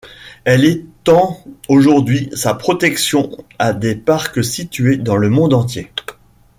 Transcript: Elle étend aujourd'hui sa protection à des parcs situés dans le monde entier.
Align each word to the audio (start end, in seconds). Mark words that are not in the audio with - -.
Elle 0.45 0.65
étend 0.65 1.45
aujourd'hui 1.69 2.31
sa 2.33 2.55
protection 2.55 3.29
à 3.59 3.71
des 3.73 3.93
parcs 3.95 4.43
situés 4.43 4.97
dans 4.97 5.15
le 5.15 5.29
monde 5.29 5.53
entier. 5.53 5.91